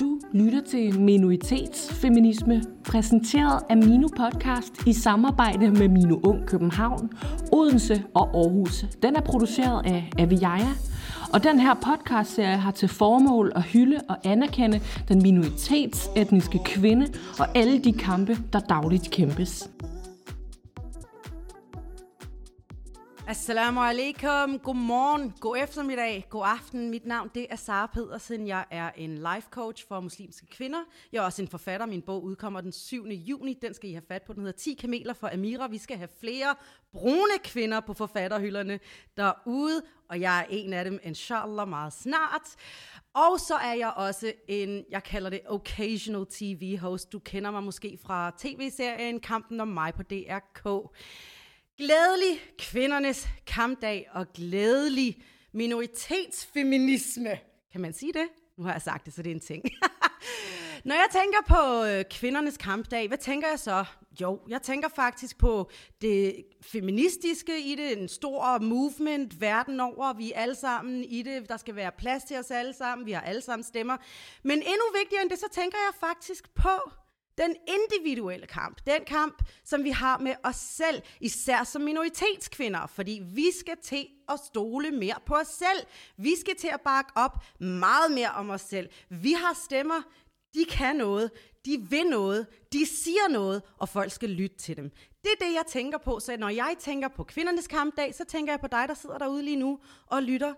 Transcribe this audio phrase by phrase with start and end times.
[0.00, 7.10] Du lytter til Minoritetsfeminisme, præsenteret af Mino Podcast i samarbejde med Mino Ung København,
[7.52, 8.84] Odense og Aarhus.
[9.02, 10.68] Den er produceret af Aviaja,
[11.32, 17.06] og den her podcastserie har til formål at hylde og anerkende den minoritetsetniske kvinde
[17.38, 19.70] og alle de kampe, der dagligt kæmpes.
[23.32, 26.90] Assalamu alaikum, god morgen, god eftermiddag, god aften.
[26.90, 28.46] Mit navn det er Sara Pedersen.
[28.46, 30.78] Jeg er en life coach for muslimske kvinder.
[31.12, 31.86] Jeg er også en forfatter.
[31.86, 33.06] Min bog udkommer den 7.
[33.06, 33.58] juni.
[33.62, 34.32] Den skal I have fat på.
[34.32, 35.66] Den hedder 10 kameler for Amira.
[35.66, 36.54] Vi skal have flere
[36.92, 38.80] brune kvinder på forfatterhylderne
[39.16, 42.56] derude, og jeg er en af dem, inshallah, meget snart.
[43.14, 47.12] Og så er jeg også en, jeg kalder det occasional TV-host.
[47.12, 50.90] Du kender mig måske fra tv-serien Kampen om mig på DRK.
[51.78, 55.22] Glædelig kvindernes kampdag og glædelig
[55.52, 57.38] minoritetsfeminisme.
[57.72, 58.28] Kan man sige det?
[58.58, 59.64] Nu har jeg sagt det, så det er en ting.
[60.84, 63.84] Når jeg tænker på øh, kvindernes kampdag, hvad tænker jeg så?
[64.20, 70.12] Jo, jeg tænker faktisk på det feministiske i det, en stor movement verden over.
[70.12, 73.12] Vi er alle sammen i det, der skal være plads til os alle sammen, vi
[73.12, 73.96] har alle sammen stemmer.
[74.42, 76.90] Men endnu vigtigere end det, så tænker jeg faktisk på
[77.42, 83.22] den individuelle kamp, den kamp, som vi har med os selv, især som minoritetskvinder, fordi
[83.24, 85.86] vi skal til at stole mere på os selv.
[86.16, 88.88] Vi skal til at bakke op meget mere om os selv.
[89.08, 90.02] Vi har stemmer,
[90.54, 91.30] de kan noget,
[91.64, 94.90] de vil noget, de siger noget, og folk skal lytte til dem.
[95.22, 96.20] Det er det, jeg tænker på.
[96.20, 99.42] Så når jeg tænker på kvindernes kampdag, så tænker jeg på dig, der sidder derude
[99.42, 100.54] lige nu og lytter.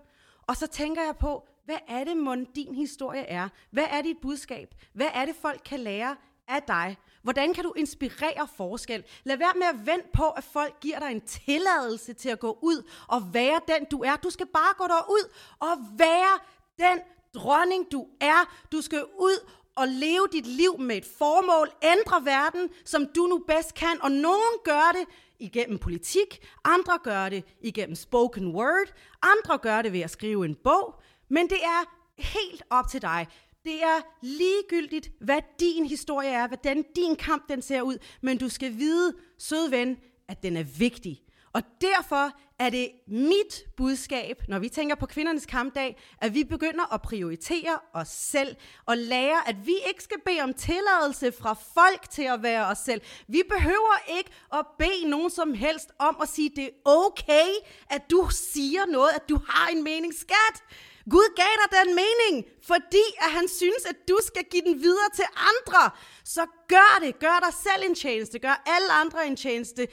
[0.47, 3.49] Og så tænker jeg på, hvad er det, mon din historie er?
[3.71, 4.75] Hvad er dit budskab?
[4.93, 6.15] Hvad er det, folk kan lære
[6.47, 6.97] af dig?
[7.23, 9.03] Hvordan kan du inspirere forskel?
[9.23, 12.57] Lad være med at vente på, at folk giver dig en tilladelse til at gå
[12.61, 14.15] ud og være den, du er.
[14.15, 16.39] Du skal bare gå derud og være
[16.79, 16.99] den
[17.33, 18.67] dronning, du er.
[18.71, 23.37] Du skal ud og leve dit liv med et formål, ændre verden, som du nu
[23.47, 24.01] bedst kan.
[24.01, 25.05] Og nogen gør det
[25.39, 30.55] igennem politik, andre gør det igennem spoken word, andre gør det ved at skrive en
[30.55, 31.01] bog.
[31.29, 33.27] Men det er helt op til dig.
[33.65, 38.49] Det er ligegyldigt, hvad din historie er, hvordan din kamp den ser ud, men du
[38.49, 41.21] skal vide, søde ven, at den er vigtig.
[41.53, 46.93] Og derfor er det mit budskab, når vi tænker på kvindernes kampdag, at vi begynder
[46.93, 48.55] at prioritere os selv
[48.85, 52.77] og lære, at vi ikke skal bede om tilladelse fra folk til at være os
[52.77, 53.01] selv.
[53.27, 57.47] Vi behøver ikke at bede nogen som helst om at sige, det er okay,
[57.89, 60.13] at du siger noget, at du har en mening.
[60.13, 60.63] Skat!
[61.09, 65.09] Gud gav dig den mening, fordi at han synes, at du skal give den videre
[65.15, 65.91] til andre.
[66.23, 67.19] Så gør det.
[67.19, 68.39] Gør dig selv en tjeneste.
[68.39, 69.87] Gør alle andre en tjeneste.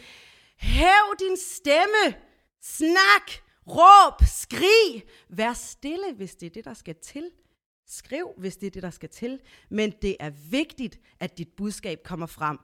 [0.58, 2.04] Hæv din stemme.
[2.62, 3.32] Snak.
[3.66, 4.22] Råb.
[4.42, 5.04] Skrig.
[5.30, 7.30] Vær stille, hvis det er det, der skal til.
[7.88, 9.40] Skriv, hvis det er det, der skal til.
[9.70, 12.58] Men det er vigtigt, at dit budskab kommer frem.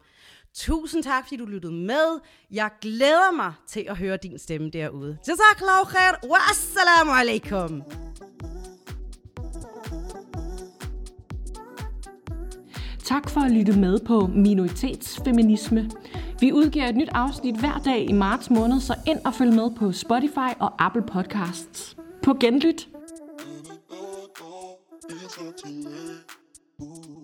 [0.54, 2.20] Tusind tak, fordi du lyttede med.
[2.50, 5.19] Jeg glæder mig til at høre din stemme derude.
[5.28, 7.82] Jazakallahu khair, wa assalamu alaikum.
[13.08, 15.91] Tak for at lytte med på Minoritetsfeminisme.
[16.41, 19.70] Vi udgiver et nyt afsnit hver dag i marts måned, så ind og følg med
[19.76, 21.96] på Spotify og Apple Podcasts.
[22.22, 22.88] På genlyt!
[26.80, 27.17] Ooh.